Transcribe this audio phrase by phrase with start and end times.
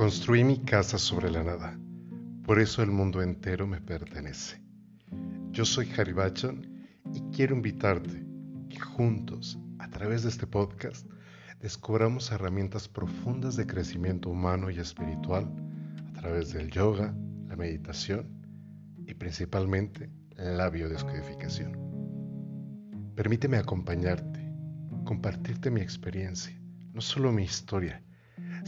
[0.00, 1.78] Construí mi casa sobre la nada,
[2.46, 4.62] por eso el mundo entero me pertenece.
[5.50, 6.14] Yo soy Harry
[7.12, 8.24] y quiero invitarte
[8.70, 11.06] que juntos, a través de este podcast,
[11.60, 15.52] descubramos herramientas profundas de crecimiento humano y espiritual
[16.08, 17.14] a través del yoga,
[17.46, 18.26] la meditación
[19.06, 21.76] y principalmente la biodescodificación.
[23.14, 24.50] Permíteme acompañarte,
[25.04, 26.58] compartirte mi experiencia,
[26.94, 28.02] no solo mi historia,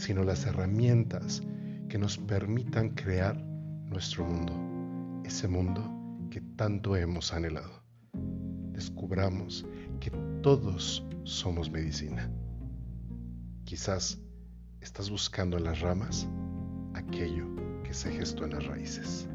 [0.03, 1.41] sino las herramientas
[1.87, 4.53] que nos permitan crear nuestro mundo,
[5.23, 5.81] ese mundo
[6.29, 7.85] que tanto hemos anhelado.
[8.73, 9.65] Descubramos
[10.01, 10.11] que
[10.41, 12.29] todos somos medicina.
[13.63, 14.21] Quizás
[14.81, 16.27] estás buscando en las ramas
[16.95, 17.47] aquello
[17.83, 19.29] que se gestó en las raíces.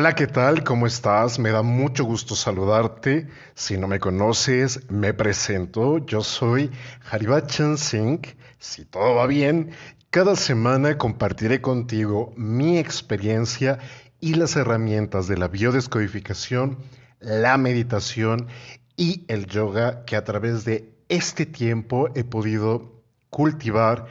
[0.00, 0.64] Hola, ¿qué tal?
[0.64, 1.38] ¿Cómo estás?
[1.38, 3.28] Me da mucho gusto saludarte.
[3.54, 5.98] Si no me conoces, me presento.
[5.98, 6.70] Yo soy
[7.10, 8.34] Haribachan Singh.
[8.58, 9.72] Si todo va bien,
[10.08, 13.78] cada semana compartiré contigo mi experiencia
[14.20, 16.78] y las herramientas de la biodescodificación,
[17.20, 18.48] la meditación
[18.96, 24.06] y el yoga que a través de este tiempo he podido cultivar,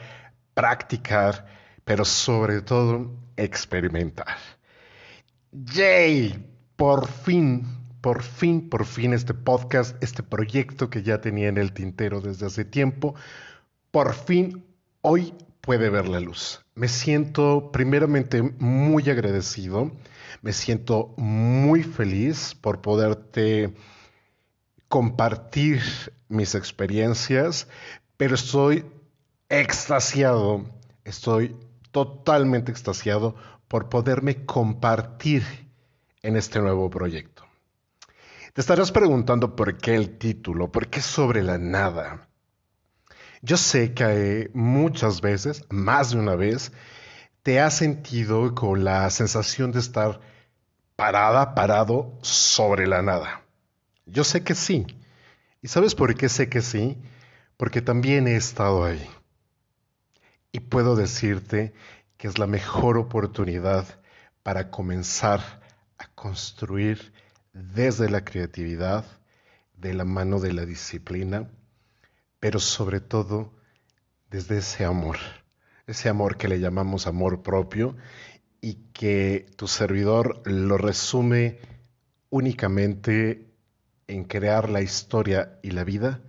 [0.54, 1.46] practicar,
[1.84, 4.36] pero sobre todo experimentar.
[5.52, 7.66] Yay, por fin,
[8.00, 12.46] por fin, por fin este podcast, este proyecto que ya tenía en el tintero desde
[12.46, 13.16] hace tiempo,
[13.90, 14.64] por fin
[15.02, 16.64] hoy puede ver la luz.
[16.76, 19.90] Me siento primeramente muy agradecido,
[20.40, 23.74] me siento muy feliz por poderte
[24.86, 25.82] compartir
[26.28, 27.66] mis experiencias,
[28.16, 28.84] pero estoy
[29.48, 30.64] extasiado,
[31.04, 31.56] estoy
[31.90, 33.34] totalmente extasiado
[33.70, 35.44] por poderme compartir
[36.22, 37.46] en este nuevo proyecto.
[38.52, 42.26] Te estarás preguntando por qué el título, por qué sobre la nada.
[43.42, 46.72] Yo sé que muchas veces, más de una vez,
[47.44, 50.18] te has sentido con la sensación de estar
[50.96, 53.42] parada, parado sobre la nada.
[54.04, 54.84] Yo sé que sí.
[55.62, 56.98] ¿Y sabes por qué sé que sí?
[57.56, 59.08] Porque también he estado ahí.
[60.50, 61.72] Y puedo decirte
[62.20, 63.86] que es la mejor oportunidad
[64.42, 65.40] para comenzar
[65.96, 67.14] a construir
[67.54, 69.06] desde la creatividad,
[69.74, 71.48] de la mano de la disciplina,
[72.38, 73.54] pero sobre todo
[74.30, 75.16] desde ese amor,
[75.86, 77.96] ese amor que le llamamos amor propio
[78.60, 81.58] y que tu servidor lo resume
[82.28, 83.46] únicamente
[84.08, 86.20] en crear la historia y la vida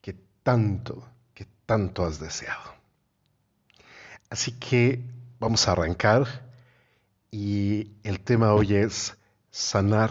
[0.00, 2.74] que tanto, que tanto has deseado.
[4.30, 6.26] Así que Vamos a arrancar
[7.30, 9.18] y el tema hoy es
[9.50, 10.10] sanar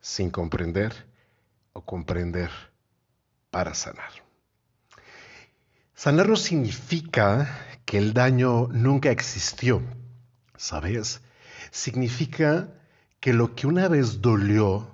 [0.00, 0.92] sin comprender
[1.72, 2.50] o comprender
[3.50, 4.10] para sanar.
[5.92, 7.48] Sanar no significa
[7.84, 9.82] que el daño nunca existió,
[10.56, 11.20] ¿sabes?
[11.72, 12.68] Significa
[13.18, 14.88] que lo que una vez dolió,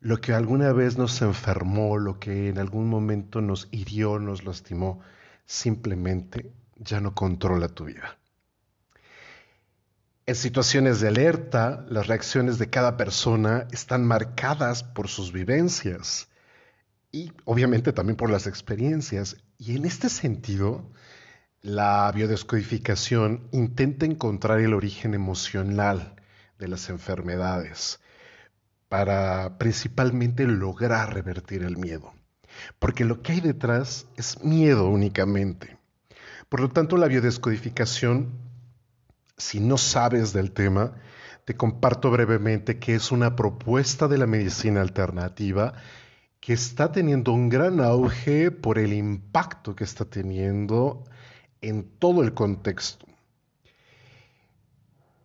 [0.00, 5.00] lo que alguna vez nos enfermó, lo que en algún momento nos hirió, nos lastimó,
[5.46, 8.18] simplemente ya no controla tu vida.
[10.28, 16.28] En situaciones de alerta, las reacciones de cada persona están marcadas por sus vivencias
[17.12, 19.36] y obviamente también por las experiencias.
[19.56, 20.90] Y en este sentido,
[21.62, 26.16] la biodescodificación intenta encontrar el origen emocional
[26.58, 28.00] de las enfermedades
[28.88, 32.12] para principalmente lograr revertir el miedo.
[32.80, 35.78] Porque lo que hay detrás es miedo únicamente.
[36.48, 38.45] Por lo tanto, la biodescodificación
[39.36, 40.94] si no sabes del tema,
[41.44, 45.74] te comparto brevemente que es una propuesta de la medicina alternativa
[46.40, 51.04] que está teniendo un gran auge por el impacto que está teniendo
[51.60, 53.06] en todo el contexto.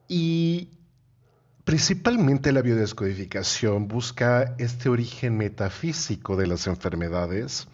[0.07, 0.69] Y
[1.63, 7.67] principalmente la biodescodificación busca este origen metafísico de las enfermedades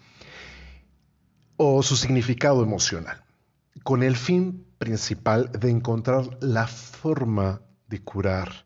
[1.58, 3.24] o su significado emocional
[3.84, 8.66] con el fin principal de encontrar la forma de curar.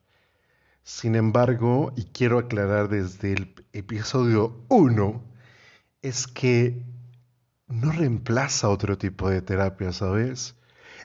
[0.83, 5.23] Sin embargo, y quiero aclarar desde el episodio 1,
[6.01, 6.83] es que
[7.67, 10.55] no reemplaza otro tipo de terapia, ¿sabes?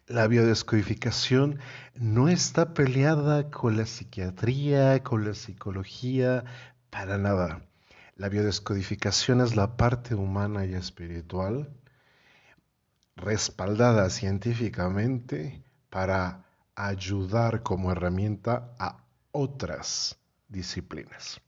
[0.07, 1.59] La biodescodificación
[1.95, 6.45] no está peleada con la psiquiatría, con la psicología,
[6.91, 7.63] para nada.
[8.17, 11.71] La biodescodificación es la parte humana y espiritual
[13.17, 20.19] respaldada científicamente para ayudar como herramienta a otras
[20.49, 21.41] disciplinas.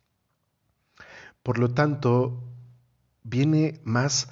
[1.42, 2.42] Por lo tanto,
[3.22, 4.30] viene más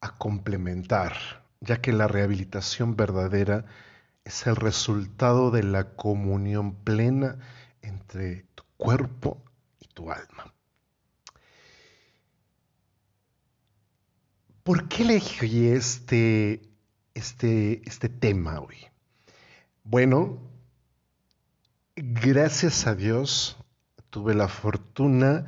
[0.00, 3.64] a complementar, ya que la rehabilitación verdadera
[4.24, 7.38] es el resultado de la comunión plena
[7.82, 9.42] entre tu cuerpo
[9.80, 10.54] y tu alma.
[14.62, 16.67] ¿Por qué elegí este,
[17.18, 18.76] este, este tema hoy?
[19.82, 20.38] Bueno,
[21.96, 23.56] gracias a Dios
[24.10, 25.46] tuve la fortuna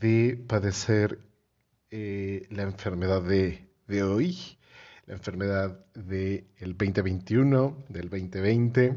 [0.00, 1.18] de padecer
[1.90, 4.38] eh, la enfermedad de, de, hoy,
[5.06, 8.96] la enfermedad del 2021, del 2020,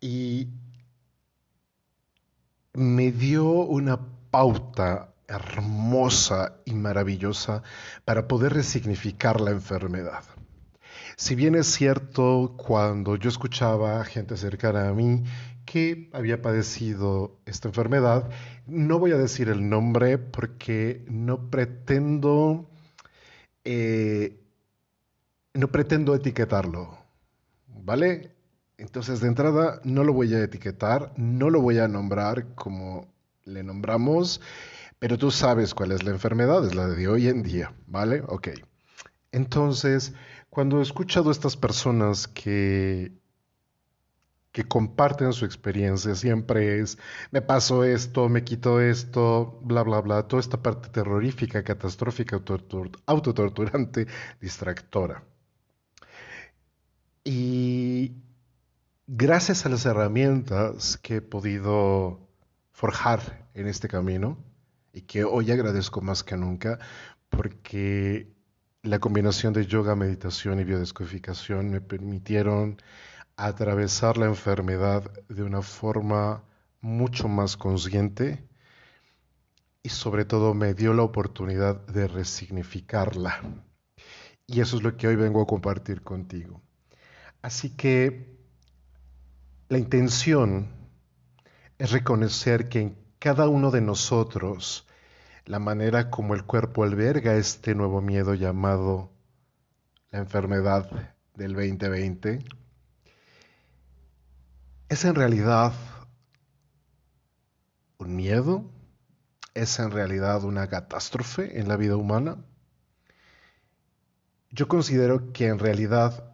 [0.00, 0.48] y
[2.74, 3.98] me dio una
[4.30, 7.62] pauta hermosa y maravillosa
[8.04, 10.24] para poder resignificar la enfermedad.
[11.20, 15.22] Si bien es cierto, cuando yo escuchaba a gente cercana a mí
[15.66, 18.30] que había padecido esta enfermedad,
[18.66, 22.70] no voy a decir el nombre porque no pretendo,
[23.64, 24.40] eh,
[25.52, 26.96] no pretendo etiquetarlo,
[27.68, 28.34] ¿vale?
[28.78, 33.12] Entonces, de entrada, no lo voy a etiquetar, no lo voy a nombrar como
[33.44, 34.40] le nombramos
[34.98, 38.22] pero tú sabes cuál es la enfermedad, es la de hoy en día, ¿vale?
[38.26, 38.48] Ok.
[39.32, 40.12] Entonces,
[40.50, 43.12] cuando he escuchado a estas personas que,
[44.52, 46.98] que comparten su experiencia, siempre es,
[47.30, 52.42] me pasó esto, me quito esto, bla, bla, bla, toda esta parte terrorífica, catastrófica,
[53.06, 54.06] autotorturante,
[54.40, 55.24] distractora.
[57.24, 58.16] Y
[59.06, 62.28] gracias a las herramientas que he podido
[62.72, 64.36] forjar en este camino,
[64.92, 66.78] y que hoy agradezco más que nunca
[67.28, 68.34] porque
[68.82, 72.80] la combinación de yoga, meditación y biodescodificación me permitieron
[73.36, 76.44] atravesar la enfermedad de una forma
[76.80, 78.48] mucho más consciente
[79.82, 83.42] y sobre todo me dio la oportunidad de resignificarla.
[84.46, 86.62] Y eso es lo que hoy vengo a compartir contigo.
[87.42, 88.38] Así que
[89.68, 90.68] la intención
[91.78, 94.86] es reconocer que en cada uno de nosotros
[95.46, 99.10] la manera como el cuerpo alberga este nuevo miedo llamado
[100.10, 102.44] la enfermedad del 2020
[104.88, 105.72] es en realidad
[107.98, 108.64] un miedo,
[109.54, 112.44] es en realidad una catástrofe en la vida humana.
[114.50, 116.32] Yo considero que en realidad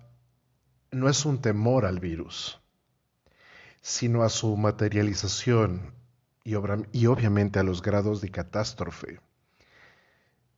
[0.90, 2.60] no es un temor al virus,
[3.82, 5.95] sino a su materialización
[6.46, 6.54] y,
[7.06, 9.18] obviamente a los grados de catástrofe,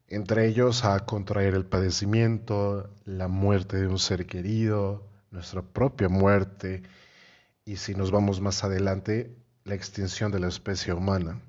[0.07, 6.83] entre ellos a contraer el padecimiento, la muerte de un ser querido, nuestra propia muerte
[7.65, 11.41] y si nos vamos más adelante, la extinción de la especie humana.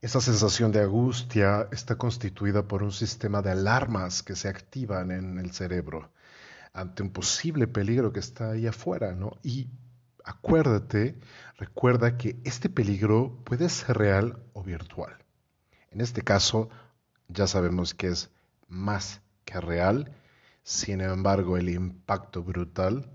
[0.00, 5.38] Esa sensación de angustia está constituida por un sistema de alarmas que se activan en
[5.38, 6.10] el cerebro
[6.72, 9.36] ante un posible peligro que está ahí afuera, ¿no?
[9.42, 9.68] Y
[10.24, 11.18] acuérdate,
[11.56, 15.16] recuerda que este peligro puede ser real o virtual.
[15.90, 16.68] En este caso,
[17.28, 18.30] ya sabemos que es
[18.68, 20.12] más que real,
[20.62, 23.10] sin embargo, el impacto brutal,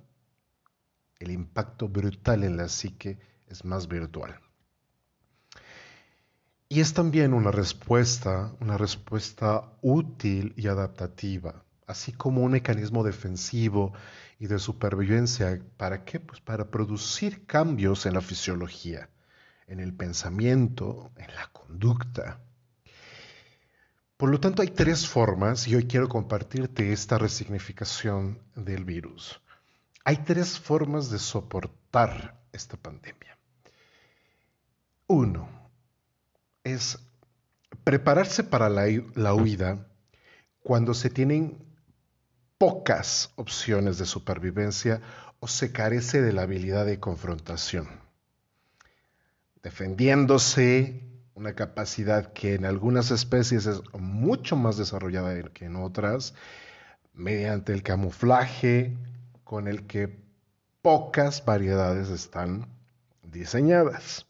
[1.20, 4.40] el impacto brutal en la psique es más virtual.
[6.68, 13.94] Y es también una respuesta, una respuesta útil y adaptativa así como un mecanismo defensivo
[14.40, 15.62] y de supervivencia.
[15.78, 16.20] ¿Para qué?
[16.20, 19.10] Pues para producir cambios en la fisiología,
[19.68, 22.42] en el pensamiento, en la conducta.
[24.18, 29.42] Por lo tanto, hay tres formas, y hoy quiero compartirte esta resignificación del virus.
[30.06, 33.38] Hay tres formas de soportar esta pandemia.
[35.08, 35.50] Uno
[36.64, 36.98] es
[37.84, 39.88] prepararse para la, la huida
[40.60, 41.75] cuando se tienen
[42.58, 45.02] pocas opciones de supervivencia
[45.40, 47.88] o se carece de la habilidad de confrontación.
[49.62, 56.34] Defendiéndose, una capacidad que en algunas especies es mucho más desarrollada que en otras,
[57.14, 58.96] mediante el camuflaje
[59.44, 60.18] con el que
[60.82, 62.68] pocas variedades están
[63.24, 64.28] diseñadas.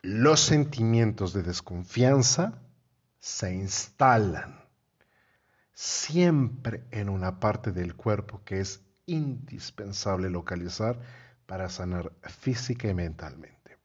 [0.00, 2.62] Los sentimientos de desconfianza
[3.18, 4.65] se instalan
[5.76, 10.98] siempre en una parte del cuerpo que es indispensable localizar
[11.44, 13.76] para sanar física y mentalmente,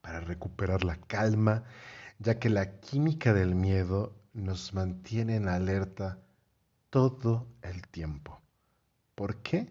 [0.00, 1.64] para recuperar la calma,
[2.18, 6.20] ya que la química del miedo nos mantiene en alerta
[6.88, 8.40] todo el tiempo.
[9.14, 9.70] ¿Por qué?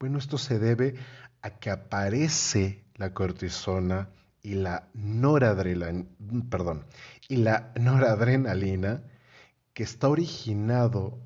[0.00, 0.96] Bueno, esto se debe
[1.42, 4.10] a que aparece la cortisona
[4.42, 6.08] y la noradrenalina,
[7.28, 9.04] y la noradrenalina
[9.74, 11.18] que está originado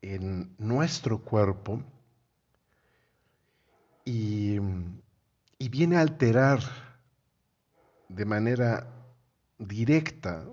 [0.00, 1.82] en nuestro cuerpo
[4.04, 4.56] y,
[5.58, 6.60] y viene a alterar
[8.08, 8.86] de manera
[9.58, 10.44] directa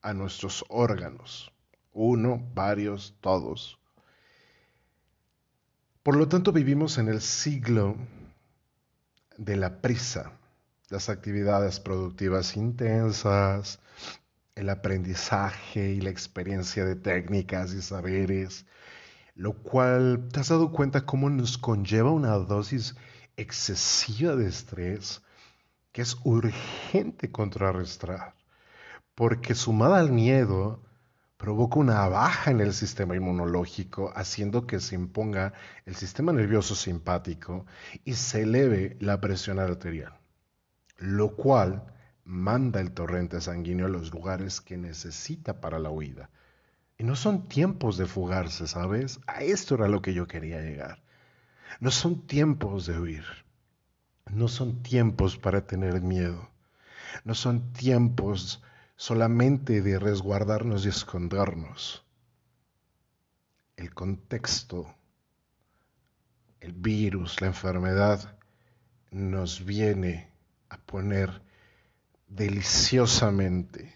[0.00, 1.50] a nuestros órganos,
[1.92, 3.78] uno, varios, todos.
[6.02, 7.96] Por lo tanto, vivimos en el siglo
[9.36, 10.32] de la prisa,
[10.88, 13.80] las actividades productivas intensas,
[14.54, 18.66] el aprendizaje y la experiencia de técnicas y saberes,
[19.34, 22.94] lo cual te has dado cuenta cómo nos conlleva una dosis
[23.36, 25.22] excesiva de estrés
[25.92, 28.34] que es urgente contrarrestar,
[29.14, 30.82] porque sumada al miedo,
[31.36, 35.52] provoca una baja en el sistema inmunológico, haciendo que se imponga
[35.84, 37.66] el sistema nervioso simpático
[38.04, 40.18] y se eleve la presión arterial,
[40.96, 41.93] lo cual
[42.24, 46.30] manda el torrente sanguíneo a los lugares que necesita para la huida.
[46.96, 49.20] Y no son tiempos de fugarse, ¿sabes?
[49.26, 51.02] A esto era lo que yo quería llegar.
[51.80, 53.24] No son tiempos de huir.
[54.30, 56.50] No son tiempos para tener miedo.
[57.24, 58.62] No son tiempos
[58.96, 62.04] solamente de resguardarnos y escondernos.
[63.76, 64.94] El contexto,
[66.60, 68.38] el virus, la enfermedad,
[69.10, 70.30] nos viene
[70.68, 71.43] a poner
[72.34, 73.94] deliciosamente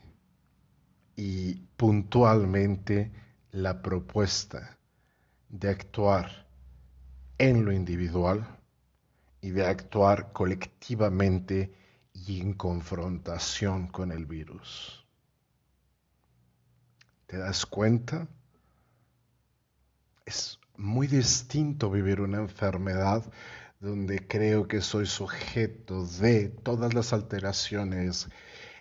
[1.17, 3.11] y puntualmente
[3.51, 4.79] la propuesta
[5.49, 6.47] de actuar
[7.39, 8.47] en lo individual
[9.41, 11.75] y de actuar colectivamente
[12.13, 15.05] y en confrontación con el virus.
[17.27, 18.29] ¿Te das cuenta?
[20.25, 23.25] Es muy distinto vivir una enfermedad
[23.81, 28.29] donde creo que soy sujeto de todas las alteraciones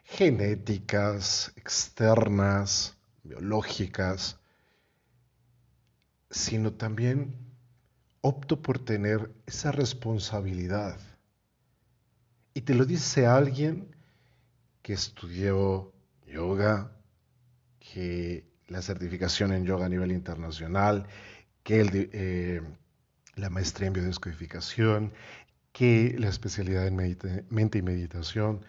[0.03, 4.39] genéticas, externas, biológicas,
[6.31, 7.35] sino también
[8.21, 10.99] opto por tener esa responsabilidad.
[12.53, 13.95] Y te lo dice alguien
[14.81, 15.93] que estudió
[16.25, 16.91] yoga,
[17.79, 21.07] que la certificación en yoga a nivel internacional,
[21.63, 22.61] que eh,
[23.37, 25.13] la maestría en biodescodificación,
[25.71, 26.95] que la especialidad en
[27.49, 28.65] mente y meditación,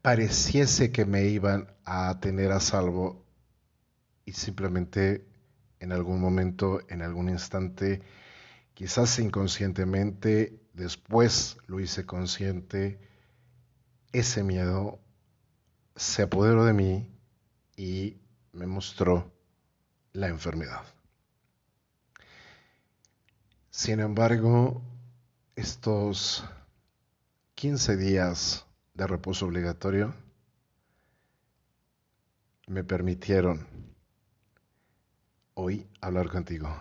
[0.00, 3.26] pareciese que me iban a tener a salvo
[4.24, 5.26] y simplemente
[5.80, 8.00] en algún momento, en algún instante,
[8.74, 13.00] quizás inconscientemente, después lo hice consciente,
[14.12, 15.00] ese miedo
[15.96, 17.10] se apoderó de mí
[17.76, 18.18] y
[18.52, 19.32] me mostró
[20.12, 20.95] la enfermedad.
[23.76, 24.80] Sin embargo,
[25.54, 26.42] estos
[27.56, 28.64] 15 días
[28.94, 30.14] de reposo obligatorio
[32.68, 33.66] me permitieron
[35.52, 36.74] hoy hablar contigo.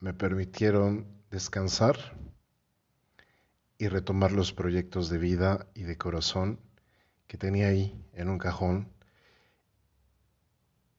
[0.00, 2.16] Me permitieron descansar
[3.78, 6.58] y retomar los proyectos de vida y de corazón
[7.28, 8.92] que tenía ahí en un cajón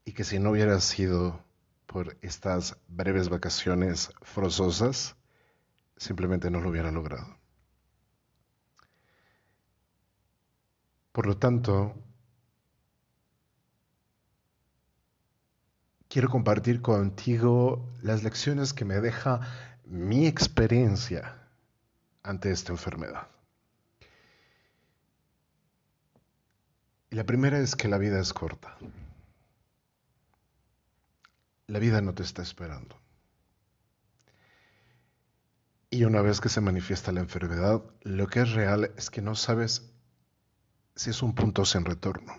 [0.06, 1.44] y que si no hubiera sido
[1.92, 5.16] por estas breves vacaciones forzosas,
[5.98, 7.38] simplemente no lo hubiera logrado.
[11.12, 11.94] Por lo tanto,
[16.08, 19.42] quiero compartir contigo las lecciones que me deja
[19.84, 21.50] mi experiencia
[22.24, 23.28] ante esta enfermedad.
[27.10, 28.78] Y la primera es que la vida es corta.
[31.72, 33.00] La vida no te está esperando.
[35.90, 39.36] Y una vez que se manifiesta la enfermedad, lo que es real es que no
[39.36, 39.90] sabes
[40.98, 42.34] si es un punto sin retorno.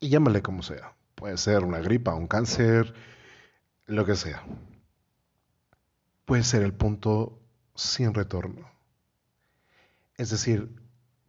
[0.00, 0.96] Y llámale como sea.
[1.14, 2.94] Puede ser una gripa, un cáncer,
[3.84, 4.42] lo que sea.
[6.24, 7.38] Puede ser el punto
[7.74, 8.70] sin retorno.
[10.16, 10.74] Es decir,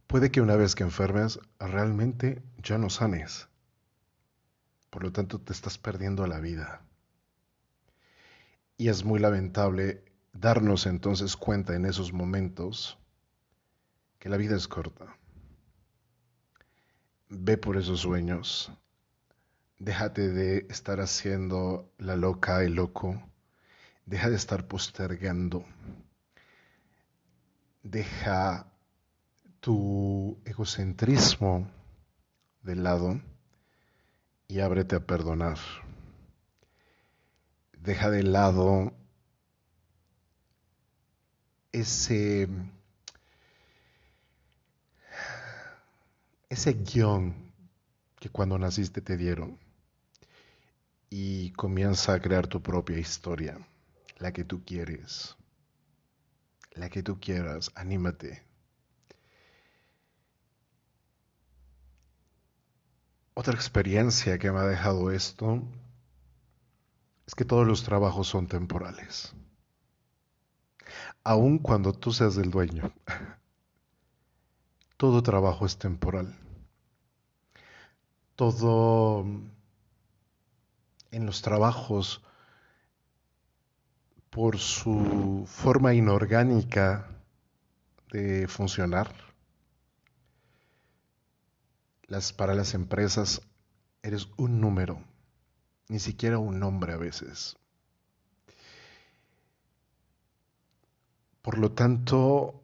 [0.07, 3.49] puede que una vez que enfermes, realmente ya no sanes.
[4.98, 6.82] Por lo tanto, te estás perdiendo la vida.
[8.77, 12.98] Y es muy lamentable darnos entonces cuenta en esos momentos
[14.18, 15.16] que la vida es corta.
[17.30, 18.72] Ve por esos sueños,
[19.77, 23.22] Déjate de estar haciendo la loca y loco.
[24.08, 25.63] Deja de estar postergando.
[27.84, 28.74] Deja
[29.60, 31.70] tu egocentrismo
[32.63, 33.22] de lado
[34.48, 35.58] y ábrete a perdonar.
[37.88, 38.94] deja de lado
[41.72, 42.50] ese,
[46.50, 47.54] ese guion
[48.20, 49.58] que cuando naciste te dieron
[51.10, 53.58] y comienza a crear tu propia historia,
[54.18, 55.38] la que tú quieres,
[56.74, 58.47] la que tú quieras, anímate.
[63.39, 65.62] Otra experiencia que me ha dejado esto
[67.27, 69.32] es que todos los trabajos son temporales.
[71.24, 72.91] Aun cuando tú seas el dueño,
[74.98, 76.36] todo trabajo es temporal.
[78.36, 79.24] Todo
[81.12, 82.24] en los trabajos,
[84.32, 87.08] por su forma inorgánica
[88.12, 89.26] de funcionar,
[92.07, 93.41] las, para las empresas
[94.01, 95.03] eres un número,
[95.89, 97.57] ni siquiera un nombre a veces.
[101.41, 102.63] Por lo tanto,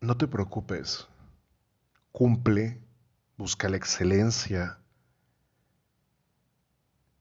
[0.00, 1.08] no te preocupes,
[2.12, 2.80] cumple,
[3.36, 4.78] busca la excelencia,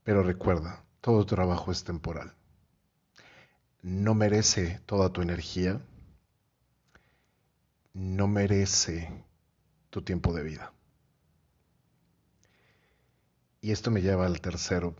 [0.04, 2.34] pero recuerda, todo trabajo es temporal.
[3.82, 5.82] No merece toda tu energía,
[7.94, 9.24] no merece
[9.94, 10.74] tu tiempo de vida.
[13.62, 14.96] Y esto me lleva al tercero,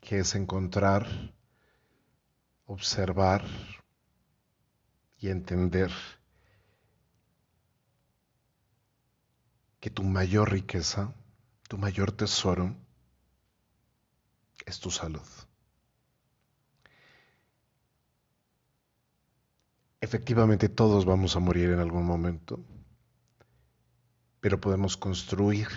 [0.00, 1.06] que es encontrar,
[2.66, 3.44] observar
[5.20, 5.92] y entender
[9.78, 11.14] que tu mayor riqueza,
[11.68, 12.74] tu mayor tesoro,
[14.66, 15.28] es tu salud.
[20.00, 22.58] Efectivamente todos vamos a morir en algún momento,
[24.40, 25.68] pero podemos construir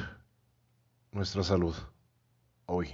[1.11, 1.75] nuestra salud
[2.65, 2.89] hoy.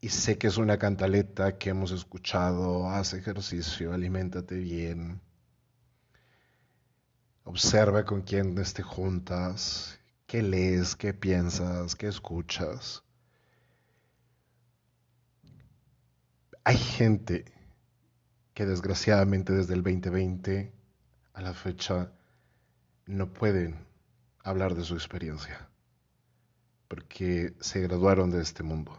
[0.00, 5.20] Y sé que es una cantaleta que hemos escuchado, haz ejercicio, aliméntate bien,
[7.44, 13.02] observa con quién te juntas, qué lees, qué piensas, qué escuchas.
[16.62, 17.44] Hay gente
[18.54, 20.72] que desgraciadamente desde el 2020
[21.32, 22.12] a la fecha
[23.08, 23.86] no pueden
[24.44, 25.68] hablar de su experiencia
[26.88, 28.96] porque se graduaron de este mundo.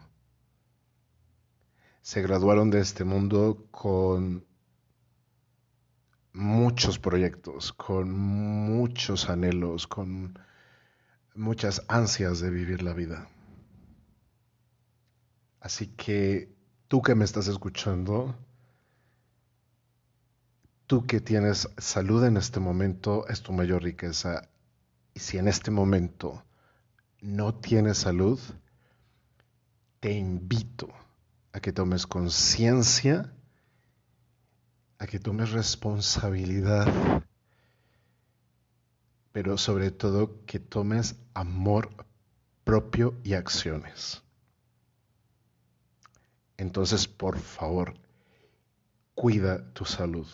[2.02, 4.46] Se graduaron de este mundo con
[6.34, 10.40] muchos proyectos, con muchos anhelos, con
[11.36, 13.30] muchas ansias de vivir la vida.
[15.60, 16.52] Así que
[16.88, 18.36] tú que me estás escuchando,
[20.90, 24.50] tú que tienes salud en este momento, es tu mayor riqueza.
[25.14, 26.44] Y si en este momento
[27.22, 28.40] no tienes salud,
[30.00, 30.90] te invito
[31.54, 33.32] a que tomes conciencia,
[34.98, 36.92] a que tomes responsabilidad,
[39.32, 42.08] pero sobre todo que tomes amor
[42.64, 44.24] propio y acciones.
[46.58, 47.94] Entonces, por favor,
[49.14, 50.28] cuida tu salud.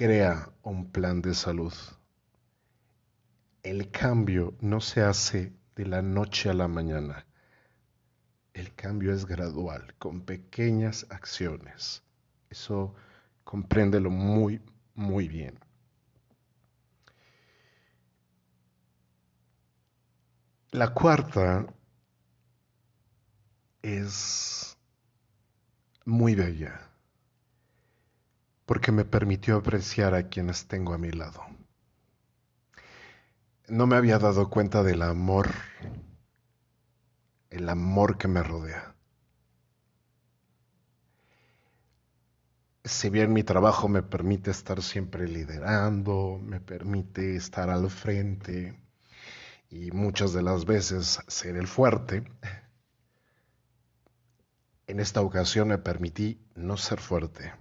[0.00, 1.74] Crea un plan de salud.
[3.62, 7.26] El cambio no se hace de la noche a la mañana.
[8.54, 12.02] El cambio es gradual, con pequeñas acciones.
[12.48, 12.94] Eso
[13.44, 14.62] compréndelo muy,
[14.94, 15.58] muy bien.
[20.70, 21.66] La cuarta
[23.82, 24.78] es
[26.06, 26.89] muy bella,
[28.70, 31.44] porque me permitió apreciar a quienes tengo a mi lado.
[33.66, 35.50] No me había dado cuenta del amor,
[37.50, 38.94] el amor que me rodea.
[42.84, 48.80] Si bien mi trabajo me permite estar siempre liderando, me permite estar al frente
[49.68, 52.22] y muchas de las veces ser el fuerte,
[54.86, 57.52] en esta ocasión me permití no ser fuerte.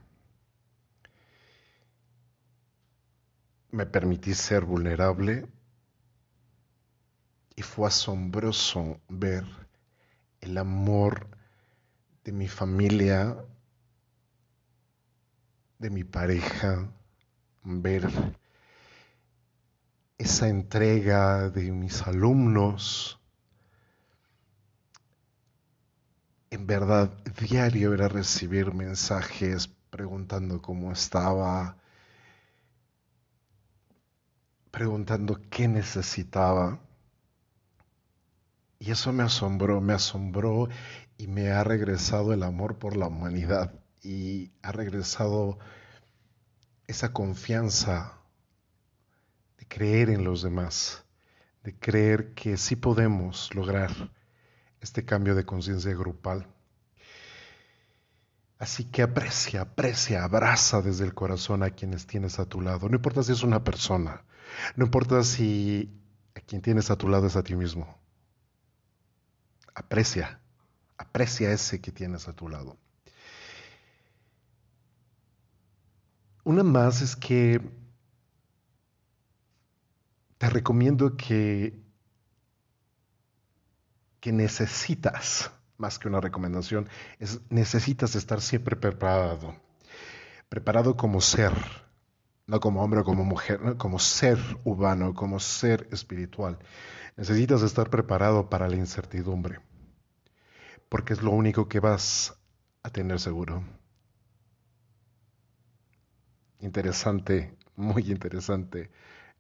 [3.72, 5.48] Me permití ser vulnerable
[7.56, 9.46] y fue asombroso ver
[10.42, 11.28] el amor
[12.24, 13.38] de mi familia,
[15.78, 16.90] de mi pareja,
[17.64, 18.10] ver
[20.18, 23.20] esa entrega de mis alumnos,
[26.52, 31.79] en verdad diario era recibir mensajes preguntando cómo estaba,
[34.72, 36.80] preguntando qué necesitaba.
[38.80, 40.70] Y eso me asombró, me asombró
[41.18, 45.60] y me ha regresado el amor por la humanidad y ha regresado
[46.88, 48.14] esa confianza
[49.58, 51.04] de creer en los demás,
[51.64, 53.92] de creer que sí podemos lograr
[54.80, 56.48] este cambio de conciencia grupal.
[58.58, 62.90] Así que aprecia, aprecia, abraza desde el corazón a quienes tienes a tu lado.
[62.90, 64.24] No importa si es una persona,
[64.76, 65.90] no importa si
[66.36, 67.98] a quien tienes a tu lado es a ti mismo.
[69.74, 70.40] Aprecia,
[70.98, 72.78] aprecia ese que tienes a tu lado.
[76.44, 77.62] Una más es que
[80.40, 81.78] te recomiendo que,
[84.20, 89.56] que necesitas, más que una recomendación, es, necesitas estar siempre preparado.
[90.48, 91.54] Preparado como ser,
[92.50, 96.58] no como hombre o como mujer, como ser humano, como ser espiritual.
[97.16, 99.60] Necesitas estar preparado para la incertidumbre,
[100.90, 102.40] porque es lo único que vas
[102.82, 103.64] a tener seguro.
[106.60, 108.90] Interesante, muy interesante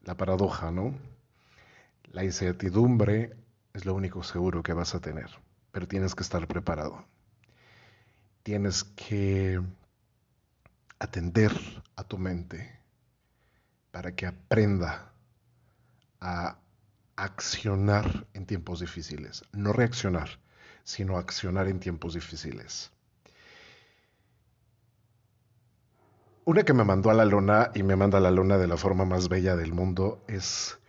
[0.04, 0.94] la paradoja, ¿no?
[2.12, 3.36] La incertidumbre
[3.74, 5.32] es lo único seguro que vas a tener,
[5.72, 7.06] pero tienes que estar preparado.
[8.44, 9.60] Tienes que
[11.00, 11.52] atender
[11.96, 12.79] a tu mente
[13.92, 15.14] para que aprenda
[16.20, 16.58] a
[17.16, 20.40] accionar en tiempos difíciles, no reaccionar,
[20.84, 22.92] sino accionar en tiempos difíciles.
[26.46, 28.78] Una que me mandó a la luna y me manda a la luna de la
[28.78, 30.80] forma más bella del mundo es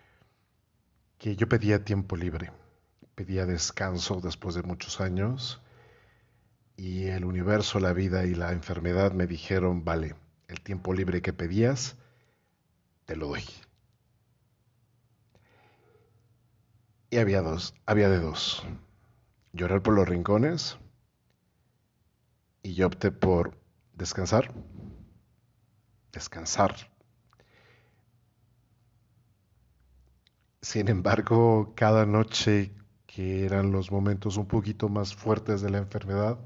[1.19, 2.51] que yo pedía tiempo libre,
[3.15, 5.61] pedía descanso después de muchos años
[6.79, 10.15] y el universo, la vida y la enfermedad me dijeron, vale,
[10.49, 11.97] el tiempo libre que pedías,
[13.11, 13.43] te lo doy.
[17.11, 18.63] Y había dos, había de dos.
[19.53, 20.79] Llorar por los rincones
[22.63, 23.59] y yo opté por
[23.95, 24.55] descansar
[26.13, 26.77] descansar.
[30.63, 32.73] Sin embargo, cada noche
[33.09, 36.39] que eran los momentos un poquito más fuertes de la enfermedad,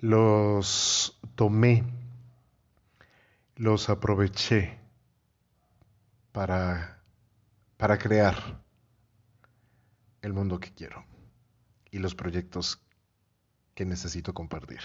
[0.00, 1.84] los tomé,
[3.56, 4.87] los aproveché
[6.38, 7.02] para,
[7.76, 8.62] para crear
[10.22, 11.04] el mundo que quiero
[11.90, 12.80] y los proyectos
[13.74, 14.78] que necesito compartir.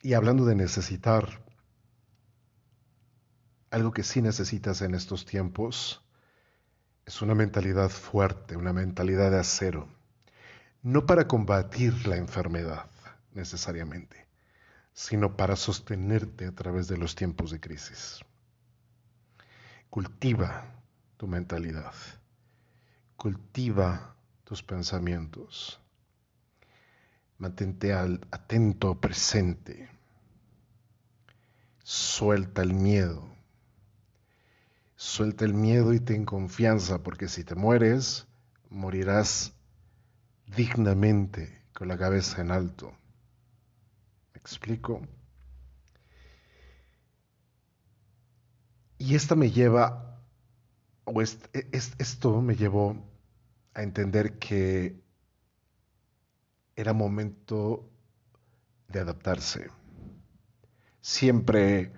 [0.00, 1.44] Y hablando de necesitar,
[3.68, 6.02] algo que sí necesitas en estos tiempos
[7.04, 9.86] es una mentalidad fuerte, una mentalidad de acero.
[10.80, 12.88] No para combatir la enfermedad
[13.34, 14.26] necesariamente,
[14.94, 18.22] sino para sostenerte a través de los tiempos de crisis.
[19.96, 20.62] Cultiva
[21.16, 21.94] tu mentalidad,
[23.16, 25.80] cultiva tus pensamientos
[27.38, 29.88] Mantente atento, presente.
[31.82, 33.26] Suelta el miedo.
[34.96, 38.26] Suelta el miedo y ten confianza, porque si te mueres,
[38.68, 39.54] morirás
[40.46, 42.92] dignamente, con la cabeza en alto.
[44.34, 45.00] ¿Me explico?
[48.98, 50.22] Y esta me lleva,
[51.04, 52.96] o esto me llevó
[53.74, 55.00] a entender que
[56.76, 57.90] era momento
[58.88, 59.70] de adaptarse.
[61.00, 61.92] Siempre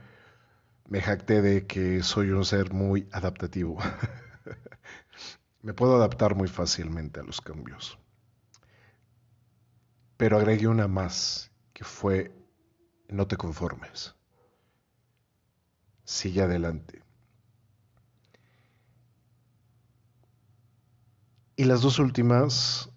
[0.88, 3.78] me jacté de que soy un ser muy adaptativo.
[5.62, 7.98] me puedo adaptar muy fácilmente a los cambios.
[10.16, 12.32] Pero agregué una más, que fue
[13.08, 14.17] no te conformes.
[16.08, 17.02] Sigue adelante.
[21.54, 22.88] Y las dos últimas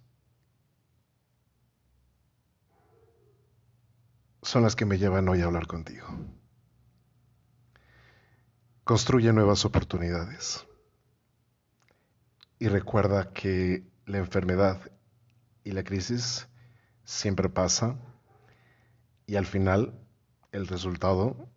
[4.42, 6.08] son las que me llevan hoy a hablar contigo.
[8.86, 10.66] Construye nuevas oportunidades.
[12.60, 14.90] Y recuerda que la enfermedad
[15.66, 16.48] y la crisis
[17.04, 17.98] siempre pasa
[19.28, 20.00] y al final
[20.54, 21.51] el resultado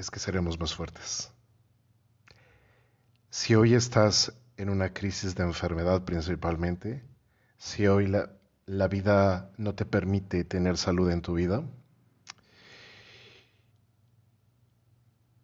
[0.00, 1.30] es que seremos más fuertes.
[3.28, 7.04] Si hoy estás en una crisis de enfermedad principalmente,
[7.58, 8.32] si hoy la,
[8.64, 11.62] la vida no te permite tener salud en tu vida,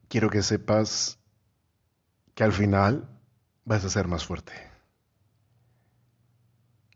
[0.09, 1.19] quiero que sepas
[2.35, 3.09] que al final
[3.65, 4.55] vas a ser más fuerte.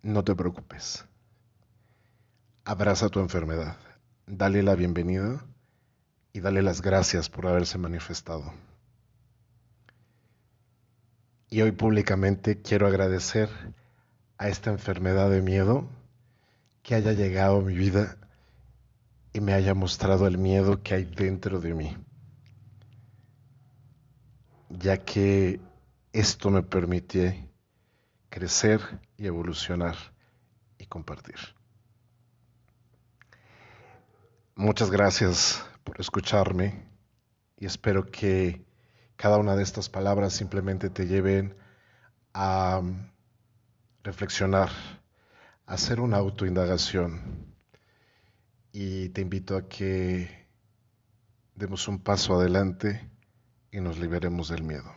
[0.03, 1.05] No te preocupes.
[2.65, 3.77] Abraza tu enfermedad,
[4.27, 5.45] dale la bienvenida
[6.33, 8.53] y dale las gracias por haberse manifestado.
[11.49, 13.49] Y hoy públicamente quiero agradecer
[14.39, 15.89] a esta enfermedad de miedo
[16.83, 18.17] que haya llegado a mi vida
[19.33, 21.97] y me haya mostrado el miedo que hay dentro de mí,
[24.69, 25.61] ya que
[26.13, 27.49] esto me permite
[28.29, 28.81] crecer
[29.17, 29.97] y evolucionar
[30.79, 31.37] y compartir.
[34.55, 36.87] Muchas gracias por escucharme
[37.57, 38.65] y espero que
[39.17, 41.57] cada una de estas palabras simplemente te lleven
[42.33, 42.81] a
[44.05, 44.71] reflexionar,
[45.67, 47.57] a hacer una autoindagación
[48.71, 50.47] y te invito a que
[51.57, 53.11] demos un paso adelante
[53.73, 54.95] y nos liberemos del miedo.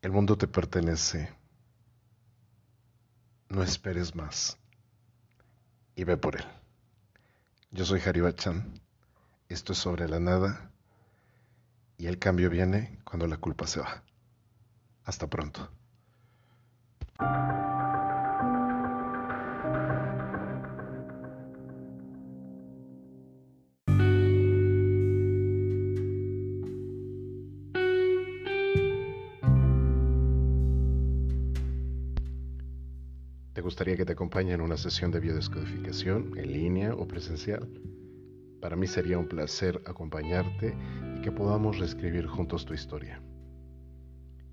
[0.00, 1.28] El mundo te pertenece.
[3.50, 4.56] No esperes más
[5.94, 6.63] y ve por él.
[7.74, 8.80] Yo soy Bachan.
[9.48, 10.70] Esto es sobre la nada
[11.98, 14.04] y el cambio viene cuando la culpa se va.
[15.04, 15.68] Hasta pronto.
[33.64, 37.66] Gustaría que te acompañe en una sesión de biodescodificación en línea o presencial.
[38.60, 40.76] Para mí sería un placer acompañarte
[41.16, 43.22] y que podamos reescribir juntos tu historia.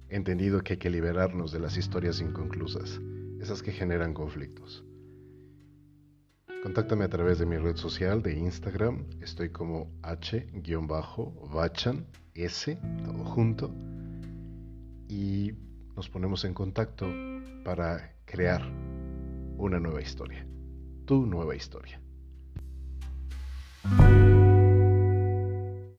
[0.08, 3.02] He entendido que hay que liberarnos de las historias inconclusas,
[3.42, 4.86] esas que generan conflictos.
[6.64, 10.48] Contáctame a través de mi red social de Instagram, estoy como h-bachan,
[12.34, 13.76] s, todo junto,
[15.10, 15.52] y
[15.98, 17.08] nos ponemos en contacto
[17.66, 18.62] para crear
[19.62, 20.46] una nueva historia,
[21.06, 22.02] tu nueva historia.